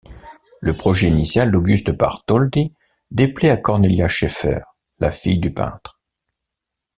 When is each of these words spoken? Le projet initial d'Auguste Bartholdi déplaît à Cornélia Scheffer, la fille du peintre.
Le 0.61 0.73
projet 0.75 1.09
initial 1.09 1.51
d'Auguste 1.51 1.91
Bartholdi 1.91 2.73
déplaît 3.11 3.51
à 3.51 3.57
Cornélia 3.57 4.07
Scheffer, 4.07 4.61
la 4.97 5.11
fille 5.11 5.37
du 5.37 5.53
peintre. 5.53 6.01